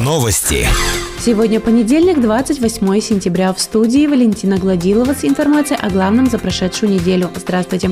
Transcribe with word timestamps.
Новости. 0.00 0.66
Сегодня 1.20 1.60
понедельник, 1.60 2.20
28 2.20 3.00
сентября. 3.00 3.52
В 3.52 3.60
студии 3.60 4.08
Валентина 4.08 4.58
Гладилова 4.58 5.14
с 5.14 5.24
информацией 5.24 5.78
о 5.80 5.90
главном 5.90 6.26
за 6.28 6.40
прошедшую 6.40 6.90
неделю. 6.90 7.30
Здравствуйте. 7.36 7.90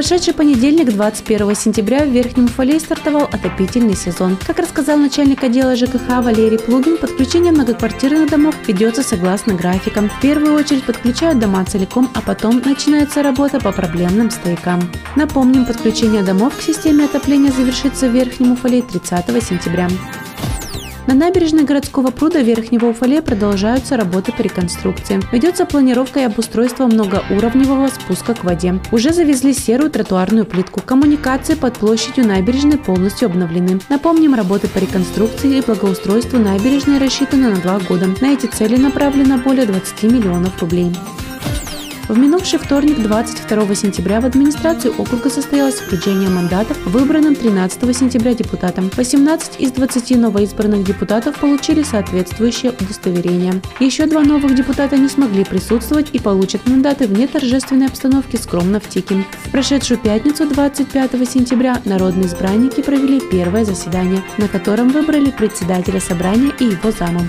Прошедший 0.00 0.32
понедельник, 0.32 0.90
21 0.94 1.54
сентября, 1.54 2.06
в 2.06 2.08
Верхнем 2.08 2.46
Уфале 2.46 2.80
стартовал 2.80 3.24
отопительный 3.24 3.94
сезон. 3.94 4.38
Как 4.46 4.58
рассказал 4.58 4.96
начальник 4.96 5.44
отдела 5.44 5.76
ЖКХ 5.76 6.22
Валерий 6.22 6.58
Плугин, 6.58 6.96
подключение 6.96 7.52
многоквартирных 7.52 8.30
домов 8.30 8.54
ведется 8.66 9.02
согласно 9.02 9.52
графикам. 9.52 10.08
В 10.08 10.18
первую 10.22 10.54
очередь 10.54 10.84
подключают 10.84 11.38
дома 11.38 11.66
целиком, 11.66 12.08
а 12.14 12.22
потом 12.22 12.62
начинается 12.64 13.22
работа 13.22 13.60
по 13.60 13.72
проблемным 13.72 14.30
стоякам. 14.30 14.80
Напомним, 15.16 15.66
подключение 15.66 16.22
домов 16.22 16.56
к 16.56 16.62
системе 16.62 17.04
отопления 17.04 17.52
завершится 17.52 18.08
в 18.08 18.14
Верхнем 18.14 18.52
Уфале 18.52 18.80
30 18.80 19.44
сентября. 19.44 19.90
На 21.06 21.14
набережной 21.14 21.64
городского 21.64 22.10
пруда 22.10 22.40
Верхнего 22.40 22.86
Уфале 22.86 23.22
продолжаются 23.22 23.96
работы 23.96 24.32
по 24.32 24.42
реконструкции. 24.42 25.20
Ведется 25.32 25.64
планировка 25.64 26.20
и 26.20 26.24
обустройство 26.24 26.86
многоуровневого 26.86 27.88
спуска 27.88 28.34
к 28.34 28.44
воде. 28.44 28.80
Уже 28.92 29.12
завезли 29.12 29.52
серую 29.52 29.90
тротуарную 29.90 30.44
плитку. 30.44 30.80
Коммуникации 30.80 31.54
под 31.54 31.74
площадью 31.74 32.26
набережной 32.26 32.78
полностью 32.78 33.26
обновлены. 33.26 33.80
Напомним, 33.88 34.34
работы 34.34 34.68
по 34.68 34.78
реконструкции 34.78 35.58
и 35.58 35.62
благоустройству 35.62 36.38
набережной 36.38 36.98
рассчитаны 36.98 37.50
на 37.50 37.56
два 37.56 37.78
года. 37.78 38.06
На 38.20 38.32
эти 38.32 38.46
цели 38.46 38.76
направлено 38.76 39.38
более 39.38 39.66
20 39.66 40.02
миллионов 40.04 40.60
рублей. 40.60 40.92
В 42.10 42.18
минувший 42.18 42.58
вторник, 42.58 42.98
22 42.98 43.72
сентября, 43.76 44.20
в 44.20 44.24
администрацию 44.24 44.92
округа 44.98 45.30
состоялось 45.30 45.76
включение 45.76 46.28
мандатов 46.28 46.76
выбранным 46.84 47.36
13 47.36 47.96
сентября 47.96 48.34
депутатам. 48.34 48.90
18 48.96 49.60
из 49.60 49.70
20 49.70 50.16
новоизбранных 50.16 50.82
депутатов 50.82 51.38
получили 51.38 51.84
соответствующее 51.84 52.72
удостоверение. 52.72 53.62
Еще 53.78 54.06
два 54.06 54.22
новых 54.22 54.56
депутата 54.56 54.96
не 54.96 55.08
смогли 55.08 55.44
присутствовать 55.44 56.08
и 56.12 56.18
получат 56.18 56.66
мандаты 56.66 57.06
вне 57.06 57.28
торжественной 57.28 57.86
обстановки 57.86 58.34
скромно 58.34 58.80
в 58.80 58.88
ТИКе. 58.88 59.24
В 59.44 59.50
прошедшую 59.52 60.00
пятницу, 60.00 60.48
25 60.48 61.12
сентября, 61.30 61.80
народные 61.84 62.26
избранники 62.26 62.82
провели 62.82 63.20
первое 63.20 63.64
заседание, 63.64 64.20
на 64.36 64.48
котором 64.48 64.88
выбрали 64.88 65.30
председателя 65.30 66.00
собрания 66.00 66.50
и 66.58 66.64
его 66.64 66.90
замом. 66.90 67.28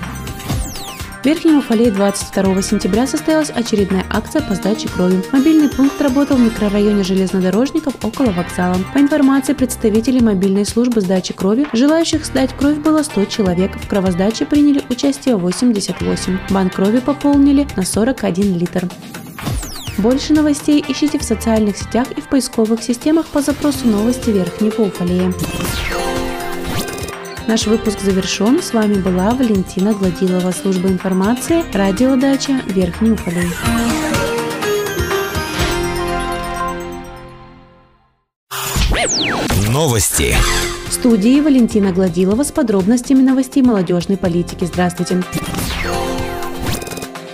В 1.22 1.24
Верхнем 1.24 1.58
Уфале 1.58 1.92
22 1.92 2.62
сентября 2.62 3.06
состоялась 3.06 3.50
очередная 3.50 4.04
акция 4.10 4.42
по 4.42 4.56
сдаче 4.56 4.88
крови. 4.88 5.22
Мобильный 5.30 5.68
пункт 5.68 6.02
работал 6.02 6.36
в 6.36 6.40
микрорайоне 6.40 7.04
железнодорожников 7.04 7.94
около 8.04 8.32
вокзала. 8.32 8.76
По 8.92 8.98
информации 8.98 9.52
представителей 9.52 10.20
мобильной 10.20 10.66
службы 10.66 11.00
сдачи 11.00 11.32
крови, 11.32 11.68
желающих 11.72 12.26
сдать 12.26 12.52
кровь 12.56 12.78
было 12.78 13.04
100 13.04 13.26
человек. 13.26 13.70
В 13.76 13.86
кровосдаче 13.86 14.46
приняли 14.46 14.82
участие 14.90 15.36
88. 15.36 16.38
Банк 16.50 16.74
крови 16.74 16.98
пополнили 16.98 17.68
на 17.76 17.84
41 17.84 18.58
литр. 18.58 18.88
Больше 19.98 20.32
новостей 20.32 20.84
ищите 20.88 21.20
в 21.20 21.22
социальных 21.22 21.76
сетях 21.76 22.10
и 22.10 22.20
в 22.20 22.26
поисковых 22.26 22.82
системах 22.82 23.26
по 23.26 23.42
запросу 23.42 23.86
новости 23.86 24.30
Верхнего 24.30 24.82
Уфалея. 24.82 25.32
Наш 27.48 27.66
выпуск 27.66 28.00
завершен. 28.00 28.62
С 28.62 28.72
вами 28.72 28.94
была 28.94 29.30
Валентина 29.30 29.92
Гладилова, 29.92 30.52
служба 30.52 30.88
информации, 30.88 31.64
радиодача 31.74 32.60
Верхний 32.66 33.10
Уфалей. 33.10 33.50
Новости. 39.68 40.34
В 40.88 40.92
студии 40.92 41.40
Валентина 41.40 41.92
Гладилова 41.92 42.44
с 42.44 42.52
подробностями 42.52 43.22
новостей 43.22 43.62
молодежной 43.62 44.16
политики. 44.16 44.64
Здравствуйте. 44.64 45.22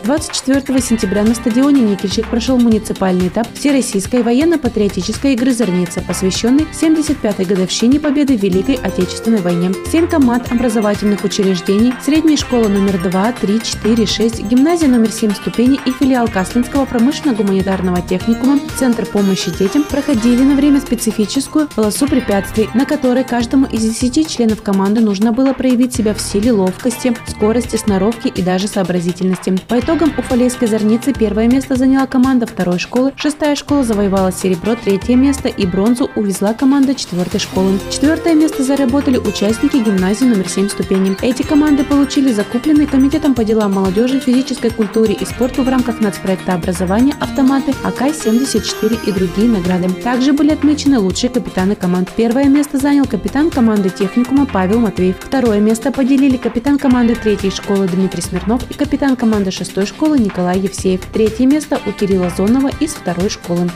24 0.09 0.81
сентября 0.81 1.23
на 1.23 1.35
стадионе 1.35 1.83
Никельщик 1.83 2.27
прошел 2.29 2.57
муниципальный 2.57 3.29
этап 3.29 3.47
Всероссийской 3.53 4.23
военно-патриотической 4.23 5.35
игры 5.35 5.53
«Зорница», 5.53 6.01
посвященный 6.01 6.67
75-й 6.73 7.45
годовщине 7.45 8.01
победы 8.01 8.39
в 8.39 8.43
Великой 8.43 8.77
Отечественной 8.77 9.43
войне. 9.43 9.71
Семь 9.93 10.09
команд 10.09 10.51
образовательных 10.51 11.25
учреждений, 11.25 11.93
средняя 12.03 12.39
школа 12.39 12.69
номер 12.69 12.97
2, 13.03 13.33
3, 13.33 13.61
4, 13.63 14.07
6, 14.07 14.45
гимназия 14.45 14.89
номер 14.89 15.13
7 15.13 15.35
ступеней 15.35 15.79
и 15.85 15.93
филиал 15.93 16.27
Каслинского 16.27 16.87
промышленно-гуманитарного 16.87 18.01
техникума 18.09 18.59
Центр 18.79 19.05
помощи 19.05 19.51
детям 19.59 19.85
проходили 19.85 20.43
на 20.43 20.55
время 20.55 20.81
специфическую 20.81 21.69
полосу 21.69 22.09
препятствий, 22.09 22.71
на 22.73 22.87
которой 22.87 23.25
каждому 23.25 23.67
из 23.67 23.83
10 23.83 24.27
членов 24.27 24.63
команды 24.63 25.03
нужно 25.03 25.33
было 25.33 25.53
проявить 25.53 25.95
себя 25.95 26.15
в 26.15 26.21
силе 26.23 26.53
ловкости, 26.53 27.15
скорости, 27.27 27.77
сноровки 27.77 28.29
и 28.29 28.41
даже 28.41 28.69
сообразительности. 28.69 29.55
По 29.69 29.79
итогам 29.79 29.98
итогам 29.99 30.15
Уфалейской 30.17 30.69
зорницы 30.69 31.13
первое 31.13 31.49
место 31.49 31.75
заняла 31.75 32.07
команда 32.07 32.47
второй 32.47 32.79
школы, 32.79 33.13
шестая 33.17 33.57
школа 33.57 33.83
завоевала 33.83 34.31
серебро, 34.31 34.77
третье 34.77 35.17
место 35.17 35.49
и 35.49 35.67
бронзу 35.67 36.09
увезла 36.15 36.55
команда 36.55 36.95
четвертой 36.95 37.41
школы. 37.41 37.79
Четвертое 37.91 38.35
место 38.35 38.63
заработали 38.63 39.19
участники 39.19 39.77
гимназии 39.77 40.25
номер 40.25 40.49
7 40.49 40.69
ступеней. 40.69 41.17
Эти 41.21 41.43
команды 41.43 41.83
получили 41.83 42.33
закупленные 42.33 42.87
Комитетом 42.87 43.35
по 43.35 43.43
делам 43.45 43.73
молодежи, 43.73 44.21
физической 44.21 44.71
культуре 44.71 45.15
и 45.15 45.25
спорту 45.25 45.63
в 45.65 45.69
рамках 45.69 46.01
нацпроекта 46.01 46.55
образования 46.55 47.15
автоматы 47.19 47.75
АК-74 47.83 49.01
и 49.07 49.13
другие 49.13 49.49
награды. 49.49 49.89
Также 50.05 50.33
были 50.33 50.53
отмечены 50.53 51.01
лучшие 51.01 51.31
капитаны 51.31 51.75
команд. 51.75 52.11
Первое 52.15 52.45
место 52.45 52.79
занял 52.79 53.05
капитан 53.05 53.51
команды 53.51 53.91
техникума 53.91 54.47
Павел 54.47 54.79
Матвеев. 54.79 55.17
Второе 55.19 55.59
место 55.59 55.91
поделили 55.91 56.37
капитан 56.37 56.79
команды 56.79 57.17
третьей 57.17 57.51
школы 57.51 57.89
Дмитрий 57.89 58.23
Смирнов 58.23 58.63
и 58.71 58.75
капитан 58.75 59.17
команды 59.17 59.51
шестой 59.51 59.88
школы 59.89 60.19
Николай 60.19 60.61
Евсеев. 60.61 61.01
Третье 61.13 61.47
место 61.47 61.81
у 61.85 61.93
Кирилла 61.93 62.31
Зонова 62.37 62.71
из 62.81 62.93
второй 62.93 63.29
школы. 63.31 63.69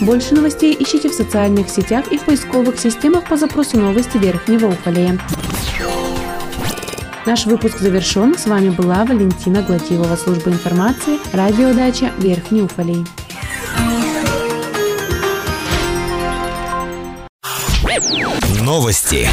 Больше 0.00 0.34
новостей 0.34 0.74
ищите 0.78 1.10
в 1.10 1.14
социальных 1.14 1.68
сетях 1.68 2.10
и 2.10 2.16
в 2.16 2.22
поисковых 2.22 2.78
системах 2.78 3.28
по 3.28 3.36
запросу 3.36 3.78
новости 3.78 4.16
Верхнего 4.16 4.68
Уфалея. 4.68 5.18
Наш 7.26 7.44
выпуск 7.44 7.78
завершен. 7.78 8.38
С 8.38 8.46
вами 8.46 8.70
была 8.70 9.04
Валентина 9.04 9.62
Гладилова, 9.62 10.16
служба 10.16 10.50
информации, 10.50 11.18
радиодача 11.32 12.12
Верхний 12.18 12.62
Уфалей. 12.62 13.04
Новости. 18.62 19.28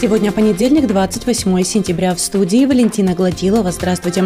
Сегодня 0.00 0.30
понедельник, 0.30 0.86
28 0.86 1.62
сентября. 1.64 2.14
В 2.14 2.20
студии 2.20 2.66
Валентина 2.66 3.14
Гладилова. 3.14 3.72
Здравствуйте. 3.72 4.24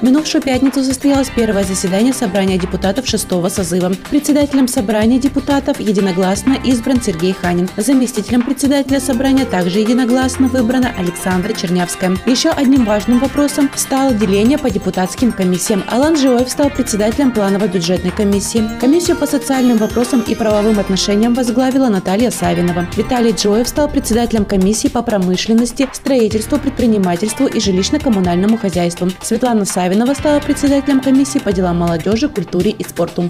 В 0.00 0.02
минувшую 0.02 0.40
пятницу 0.40 0.82
состоялось 0.82 1.28
первое 1.28 1.62
заседание 1.62 2.14
собрания 2.14 2.56
депутатов 2.56 3.06
шестого 3.06 3.50
созыва. 3.50 3.92
Председателем 4.08 4.66
собрания 4.66 5.18
депутатов 5.18 5.78
единогласно 5.78 6.56
избран 6.64 7.02
Сергей 7.02 7.34
Ханин. 7.34 7.68
Заместителем 7.76 8.40
председателя 8.40 8.98
собрания 8.98 9.44
также 9.44 9.80
единогласно 9.80 10.48
выбрана 10.48 10.90
Александра 10.96 11.52
Чернявская. 11.52 12.16
Еще 12.24 12.48
одним 12.48 12.86
важным 12.86 13.18
вопросом 13.18 13.68
стало 13.76 14.14
деление 14.14 14.56
по 14.56 14.70
депутатским 14.70 15.32
комиссиям. 15.32 15.84
Алан 15.86 16.16
Жиоев 16.16 16.48
стал 16.48 16.70
председателем 16.70 17.30
плановой 17.30 17.68
бюджетной 17.68 18.10
комиссии. 18.10 18.64
Комиссию 18.80 19.18
по 19.18 19.26
социальным 19.26 19.76
вопросам 19.76 20.22
и 20.22 20.34
правовым 20.34 20.78
отношениям 20.78 21.34
возглавила 21.34 21.90
Наталья 21.90 22.30
Савинова. 22.30 22.86
Виталий 22.96 23.32
Джоев 23.32 23.68
стал 23.68 23.90
председателем 23.90 24.46
комиссии 24.46 24.88
по 24.88 25.02
промышленности, 25.02 25.90
строительству, 25.92 26.58
предпринимательству 26.58 27.46
и 27.46 27.58
жилищно-коммунальному 27.58 28.56
хозяйству. 28.56 29.10
Светлана 29.20 29.66
Савинова 29.66 29.89
Савинова 29.90 30.14
стала 30.14 30.38
председателем 30.38 31.00
комиссии 31.00 31.40
по 31.40 31.52
делам 31.52 31.78
молодежи, 31.78 32.28
культуре 32.28 32.70
и 32.70 32.84
спорту. 32.84 33.28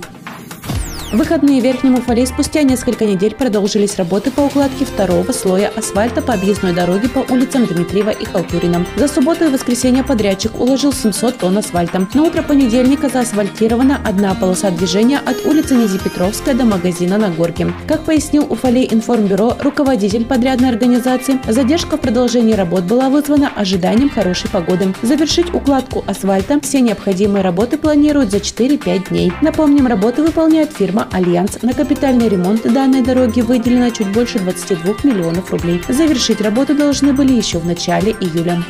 В 1.12 1.16
выходные 1.16 1.60
в 1.60 1.64
Верхнем 1.64 1.94
Уфалее 1.94 2.24
спустя 2.24 2.62
несколько 2.62 3.04
недель 3.04 3.34
продолжились 3.34 3.96
работы 3.96 4.30
по 4.30 4.42
укладке 4.42 4.84
второго 4.84 5.32
слоя 5.32 5.72
асфальта 5.76 6.22
по 6.22 6.34
объездной 6.34 6.72
дороге 6.72 7.08
по 7.08 7.18
улицам 7.32 7.66
Дмитриева 7.66 8.10
и 8.10 8.24
Халтурина. 8.24 8.86
За 8.96 9.08
субботу 9.08 9.44
и 9.44 9.48
воскресенье 9.48 10.04
подрядчик 10.04 10.52
уложил 10.56 10.92
700 10.92 11.38
тонн 11.38 11.58
асфальта. 11.58 12.06
На 12.14 12.22
утро 12.22 12.42
понедельника 12.42 13.08
заасфальтирована 13.08 14.00
одна 14.04 14.36
полоса 14.36 14.70
движения 14.70 15.18
от 15.18 15.44
улицы 15.46 15.74
Низипетровская 15.74 16.54
до 16.54 16.64
магазина 16.64 17.18
на 17.18 17.28
Горке. 17.28 17.72
Как 17.88 18.04
пояснил 18.04 18.46
Уфалей 18.48 18.86
информбюро, 18.88 19.56
руководитель 19.60 20.24
подрядной 20.24 20.68
организации, 20.68 21.40
задержка 21.48 21.96
в 21.96 22.00
продолжении 22.00 22.54
работ 22.54 22.84
была 22.84 23.08
вызвана 23.08 23.50
ожиданием 23.56 24.10
хорошей 24.10 24.48
погоды. 24.48 24.94
Завершить 25.02 25.52
укладку 25.52 26.04
асфальта 26.06 26.60
все 26.60 26.80
необходимые 26.80 27.42
работы 27.42 27.78
планируют 27.78 28.30
за 28.30 28.36
4-5 28.36 29.08
дней. 29.08 29.32
Напомним, 29.42 29.88
работы 29.88 30.22
выполняет 30.22 30.70
фирма 30.72 30.99
фирма 31.00 31.08
«Альянс». 31.12 31.62
На 31.62 31.72
капитальный 31.72 32.28
ремонт 32.28 32.62
данной 32.62 33.02
дороги 33.02 33.40
выделено 33.40 33.90
чуть 33.90 34.12
больше 34.12 34.38
22 34.38 34.94
миллионов 35.04 35.50
рублей. 35.50 35.82
Завершить 35.88 36.40
работу 36.40 36.74
должны 36.74 37.12
были 37.12 37.32
еще 37.32 37.58
в 37.58 37.66
начале 37.66 38.12
июля. 38.20 38.62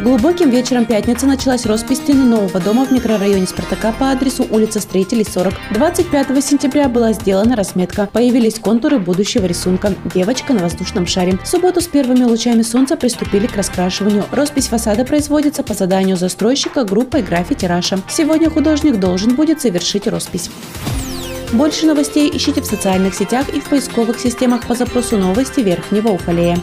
Глубоким 0.00 0.50
вечером 0.50 0.86
пятницы 0.86 1.24
началась 1.24 1.66
роспись 1.66 1.98
стены 1.98 2.24
нового 2.24 2.58
дома 2.58 2.84
в 2.84 2.90
микрорайоне 2.90 3.46
Спартака 3.46 3.92
по 3.92 4.10
адресу 4.10 4.44
улица 4.50 4.80
Строителей 4.80 5.24
40. 5.24 5.54
25 5.70 6.44
сентября 6.44 6.88
была 6.88 7.12
сделана 7.12 7.54
разметка. 7.54 8.08
Появились 8.12 8.58
контуры 8.58 8.98
будущего 8.98 9.46
рисунка 9.46 9.94
«Девочка 10.12 10.52
на 10.52 10.62
воздушном 10.62 11.06
шаре». 11.06 11.38
В 11.42 11.46
субботу 11.46 11.80
с 11.80 11.86
первыми 11.86 12.24
лучами 12.24 12.62
солнца 12.62 12.96
приступили 12.96 13.46
к 13.46 13.56
раскрашиванию. 13.56 14.24
Роспись 14.32 14.66
фасада 14.66 15.04
производится 15.04 15.62
по 15.62 15.74
заданию 15.74 16.16
застройщика 16.16 16.82
группой 16.82 17.22
«Граффити 17.22 17.64
Раша». 17.66 18.00
Сегодня 18.08 18.50
художник 18.50 18.98
должен 18.98 19.36
будет 19.36 19.62
завершить 19.62 20.08
роспись. 20.08 20.50
Больше 21.54 21.86
новостей 21.86 22.28
ищите 22.36 22.60
в 22.60 22.66
социальных 22.66 23.14
сетях 23.14 23.48
и 23.48 23.60
в 23.60 23.68
поисковых 23.68 24.18
системах 24.18 24.66
по 24.66 24.74
запросу 24.74 25.16
новости 25.16 25.60
Верхнего 25.60 26.08
Уфалея. 26.08 26.58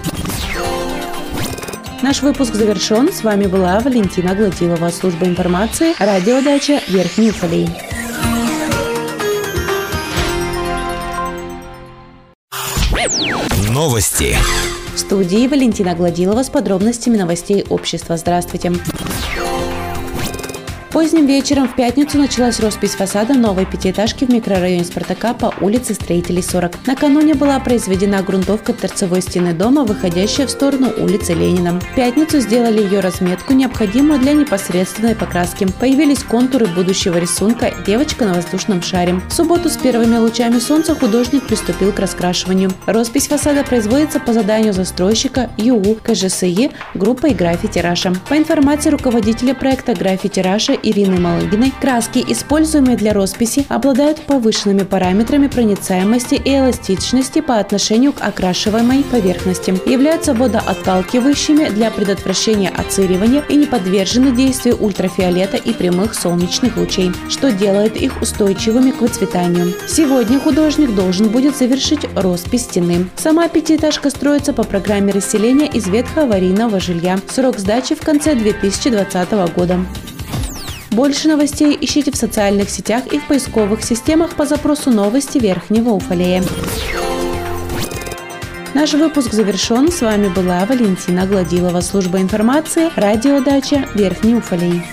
Наш 2.01 2.21
выпуск 2.21 2.55
завершен. 2.55 3.09
С 3.13 3.23
вами 3.23 3.45
была 3.45 3.79
Валентина 3.79 4.35
Гладилова, 4.35 4.89
служба 4.89 5.27
информации, 5.27 5.93
радиодача 5.97 6.81
Верхний 6.89 7.29
Уфалей. 7.29 7.69
Новости. 13.69 14.35
В 14.93 14.99
студии 14.99 15.47
Валентина 15.47 15.95
Гладилова 15.95 16.43
с 16.43 16.49
подробностями 16.49 17.15
новостей 17.15 17.65
общества. 17.69 18.17
Здравствуйте. 18.17 18.73
Поздним 20.91 21.25
вечером 21.25 21.69
в 21.69 21.75
пятницу 21.77 22.17
началась 22.17 22.59
роспись 22.59 22.95
фасада 22.95 23.33
новой 23.33 23.65
пятиэтажки 23.65 24.25
в 24.25 24.29
микрорайоне 24.29 24.83
Спартака 24.83 25.33
по 25.33 25.53
улице 25.61 25.93
Строителей 25.93 26.43
40. 26.43 26.85
Накануне 26.85 27.33
была 27.33 27.57
произведена 27.61 28.21
грунтовка 28.21 28.73
торцевой 28.73 29.21
стены 29.21 29.53
дома, 29.53 29.85
выходящая 29.85 30.47
в 30.47 30.49
сторону 30.51 30.91
улицы 30.97 31.33
Ленина. 31.33 31.79
В 31.79 31.95
пятницу 31.95 32.41
сделали 32.41 32.81
ее 32.81 32.99
разметку, 32.99 33.53
необходимую 33.53 34.19
для 34.19 34.33
непосредственной 34.33 35.15
покраски. 35.15 35.65
Появились 35.79 36.23
контуры 36.23 36.65
будущего 36.65 37.17
рисунка 37.17 37.73
«Девочка 37.87 38.25
на 38.25 38.33
воздушном 38.33 38.81
шаре». 38.81 39.21
В 39.29 39.33
субботу 39.33 39.69
с 39.69 39.77
первыми 39.77 40.17
лучами 40.17 40.59
солнца 40.59 40.93
художник 40.93 41.47
приступил 41.47 41.93
к 41.93 41.99
раскрашиванию. 41.99 42.69
Роспись 42.85 43.27
фасада 43.27 43.63
производится 43.63 44.19
по 44.19 44.33
заданию 44.33 44.73
застройщика 44.73 45.51
ЮУ 45.57 45.95
КЖСИ 46.03 46.71
группой 46.95 47.33
«Graffiti 47.33 47.79
Russia». 47.79 48.11
По 48.27 48.37
информации 48.37 48.89
руководителя 48.89 49.53
проекта 49.53 49.93
«Graffiti 49.93 50.41
Russia» 50.41 50.80
Ирины 50.83 51.19
Малыгиной, 51.19 51.73
краски, 51.79 52.23
используемые 52.27 52.97
для 52.97 53.13
росписи, 53.13 53.65
обладают 53.69 54.21
повышенными 54.21 54.83
параметрами 54.83 55.47
проницаемости 55.47 56.35
и 56.35 56.57
эластичности 56.57 57.41
по 57.41 57.59
отношению 57.59 58.13
к 58.13 58.21
окрашиваемой 58.21 59.03
поверхности, 59.03 59.73
являются 59.85 60.33
водоотталкивающими 60.33 61.69
для 61.69 61.91
предотвращения 61.91 62.69
отсыривания 62.69 63.43
и 63.49 63.55
не 63.55 63.65
подвержены 63.65 64.31
действию 64.35 64.77
ультрафиолета 64.77 65.57
и 65.57 65.73
прямых 65.73 66.13
солнечных 66.13 66.77
лучей, 66.77 67.11
что 67.29 67.51
делает 67.51 67.95
их 67.95 68.21
устойчивыми 68.21 68.91
к 68.91 69.01
выцветанию. 69.01 69.73
Сегодня 69.87 70.39
художник 70.39 70.93
должен 70.95 71.29
будет 71.29 71.57
завершить 71.57 72.05
роспись 72.15 72.63
стены. 72.63 73.07
Сама 73.15 73.47
пятиэтажка 73.47 74.09
строится 74.09 74.53
по 74.53 74.63
программе 74.63 75.11
расселения 75.11 75.67
из 75.67 75.87
ветхоаварийного 75.87 76.79
жилья. 76.79 77.19
Срок 77.27 77.59
сдачи 77.59 77.95
в 77.95 78.01
конце 78.01 78.35
2020 78.35 79.31
года. 79.55 79.79
Больше 80.91 81.29
новостей 81.29 81.77
ищите 81.79 82.11
в 82.11 82.17
социальных 82.17 82.69
сетях 82.69 83.05
и 83.13 83.17
в 83.17 83.25
поисковых 83.27 83.81
системах 83.81 84.35
по 84.35 84.45
запросу 84.45 84.91
новости 84.91 85.37
Верхнего 85.37 85.91
Уфалея. 85.91 86.43
Наш 88.73 88.93
выпуск 88.93 89.31
завершен. 89.31 89.89
С 89.89 90.01
вами 90.01 90.27
была 90.27 90.65
Валентина 90.65 91.25
Гладилова, 91.25 91.79
служба 91.79 92.19
информации, 92.19 92.89
радиодача 92.97 93.87
Верхний 93.95 94.35
Уфалей. 94.35 94.83